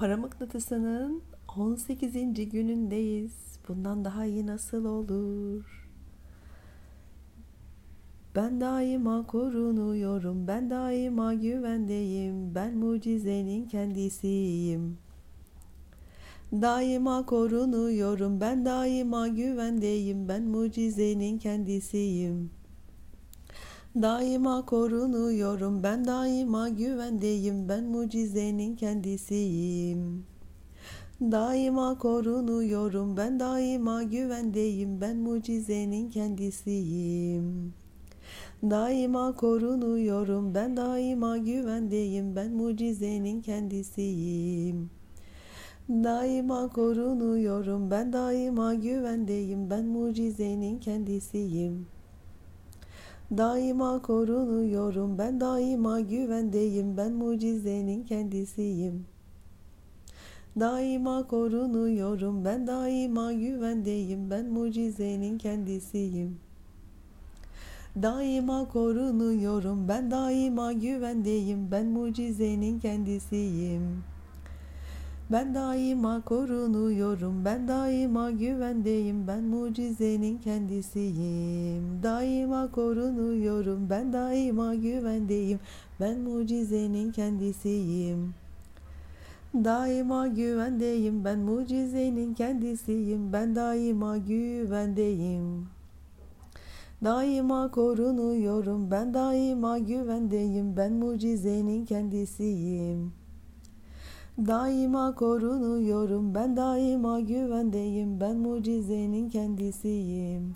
Para 0.00 0.16
mıknatısının 0.16 1.22
18. 1.56 2.12
günündeyiz. 2.50 3.32
Bundan 3.68 4.04
daha 4.04 4.24
iyi 4.24 4.46
nasıl 4.46 4.84
olur? 4.84 5.88
Ben 8.36 8.60
daima 8.60 9.26
korunuyorum, 9.26 10.46
ben 10.46 10.70
daima 10.70 11.34
güvendeyim, 11.34 12.54
ben 12.54 12.76
mucizenin 12.76 13.68
kendisiyim. 13.68 14.98
Daima 16.52 17.26
korunuyorum, 17.26 18.40
ben 18.40 18.64
daima 18.64 19.28
güvendeyim, 19.28 20.28
ben 20.28 20.42
mucizenin 20.42 21.38
kendisiyim. 21.38 22.50
Daima 23.94 24.66
korunuyorum, 24.66 25.82
ben 25.82 26.04
daima 26.04 26.68
güvendeyim, 26.68 27.68
ben 27.68 27.84
mucizenin 27.84 28.76
kendisiyim. 28.76 30.24
Daima 31.20 31.98
korunuyorum, 31.98 33.16
ben 33.16 33.40
daima 33.40 34.02
güvendeyim, 34.02 35.00
ben 35.00 35.16
mucizenin 35.16 36.10
kendisiyim. 36.10 37.72
Daima 38.62 39.36
korunuyorum, 39.36 40.54
ben 40.54 40.76
daima 40.76 41.38
güvendeyim, 41.38 42.36
ben 42.36 42.52
mucizenin 42.52 43.42
kendisiyim. 43.42 44.90
Daima 45.88 46.68
korunuyorum, 46.68 47.90
ben 47.90 48.12
daima 48.12 48.74
güvendeyim, 48.74 49.70
ben 49.70 49.86
mucizenin 49.86 50.78
kendisiyim. 50.78 51.86
Daima 53.36 54.02
korunuyorum, 54.02 55.18
ben 55.18 55.40
daima 55.40 56.00
güvendeyim, 56.00 56.96
ben 56.96 57.12
mucizenin 57.12 58.04
kendisiyim. 58.04 59.06
Daima 60.60 61.26
korunuyorum, 61.26 62.44
ben 62.44 62.66
daima 62.66 63.32
güvendeyim, 63.32 64.30
ben 64.30 64.46
mucizenin 64.46 65.38
kendisiyim. 65.38 66.38
Daima 68.02 68.68
korunuyorum, 68.68 69.88
ben 69.88 70.10
daima 70.10 70.72
güvendeyim, 70.72 71.70
ben 71.70 71.86
mucizenin 71.86 72.80
kendisiyim. 72.80 74.09
Ben 75.32 75.54
daima 75.54 76.20
korunuyorum, 76.20 77.44
ben 77.44 77.68
daima 77.68 78.30
güvendeyim, 78.30 79.26
ben 79.26 79.44
mucizenin 79.44 80.38
kendisiyim. 80.38 82.02
Daima 82.02 82.70
korunuyorum, 82.70 83.90
ben 83.90 84.12
daima 84.12 84.74
güvendeyim, 84.74 85.58
ben 86.00 86.18
mucizenin 86.20 87.12
kendisiyim. 87.12 88.34
Daima 89.54 90.26
güvendeyim, 90.26 91.24
ben 91.24 91.38
mucizenin 91.38 92.34
kendisiyim, 92.34 93.32
ben 93.32 93.56
daima 93.56 94.16
güvendeyim. 94.16 95.66
Daima 97.04 97.70
korunuyorum, 97.70 98.90
ben 98.90 99.14
daima 99.14 99.78
güvendeyim, 99.78 100.76
ben 100.76 100.92
mucizenin 100.92 101.84
kendisiyim. 101.84 103.19
Daima 104.46 105.14
korunuyorum, 105.14 106.34
ben 106.34 106.56
daima 106.56 107.20
güvendeyim, 107.20 108.20
ben 108.20 108.36
mucizenin 108.36 109.28
kendisiyim. 109.28 110.54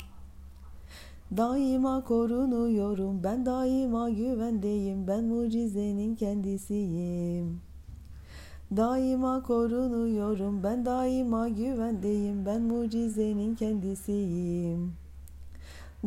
Daima 1.37 2.05
korunuyorum, 2.05 3.21
ben 3.25 3.47
daima 3.47 4.11
güvendeyim, 4.11 5.07
ben 5.07 5.25
mucizenin 5.25 6.15
kendisiyim. 6.15 7.61
Daima 8.77 9.43
korunuyorum, 9.43 10.63
ben 10.63 10.85
daima 10.85 11.49
güvendeyim, 11.49 12.47
ben 12.47 12.63
mucizenin 12.63 13.55
kendisiyim. 13.55 14.93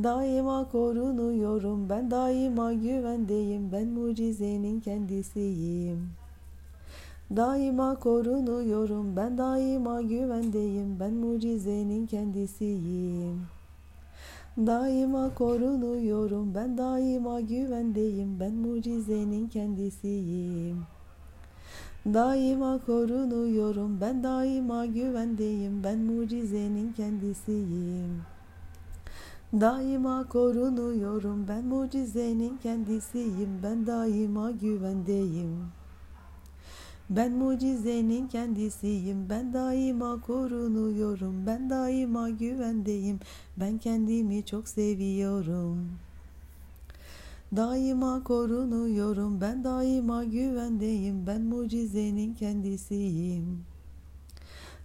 Daima 0.04 0.70
korunuyorum, 0.72 1.90
ben 1.90 2.12
daima 2.12 2.74
güvendeyim, 2.74 3.72
ben 3.72 3.88
mucizenin 3.88 4.80
kendisiyim. 4.80 6.27
Daima 7.36 7.96
korunuyorum, 7.96 9.16
ben 9.16 9.38
daima 9.38 10.02
güvendeyim, 10.02 11.00
ben 11.00 11.14
mucizenin 11.14 12.08
kendisiyim. 12.08 13.42
Daima 14.58 15.34
korunuyorum, 15.36 16.56
ben 16.56 16.78
daima 16.78 17.40
güvendeyim, 17.42 18.40
ben 18.40 18.54
mucizenin 18.54 19.48
kendisiyim. 19.48 20.84
Daima 22.06 22.80
korunuyorum, 22.86 24.02
ben 24.02 24.24
daima 24.24 24.86
güvendeyim, 24.86 25.84
ben 25.84 26.00
mucizenin 26.00 26.94
kendisiyim. 26.94 28.22
Daima 29.54 30.26
korunuyorum, 30.30 31.48
ben 31.48 31.66
mucizenin 31.66 32.58
kendisiyim, 32.64 33.50
ben 33.64 33.88
daima 33.88 34.52
güvendeyim. 34.52 35.77
Ben 37.10 37.32
mucizenin 37.32 38.28
kendisiyim, 38.28 39.30
ben 39.30 39.54
daima 39.54 40.22
korunuyorum, 40.22 41.46
ben 41.46 41.70
daima 41.70 42.30
güvendeyim, 42.30 43.20
ben 43.58 43.78
kendimi 43.78 44.46
çok 44.46 44.68
seviyorum. 44.68 45.90
Daima 47.56 48.24
korunuyorum, 48.24 49.42
ben 49.42 49.64
daima 49.64 50.24
güvendeyim, 50.24 51.28
ben 51.28 51.42
mucizenin 51.42 52.34
kendisiyim. 52.34 53.64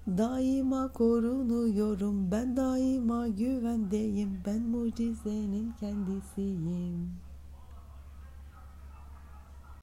Daima 0.06 0.93
korunuyorum, 0.93 2.31
ben 2.31 2.56
daima 2.56 3.28
güvendeyim, 3.28 4.41
ben 4.47 4.62
mucizenin 4.62 5.72
kendisiyim. 5.81 7.11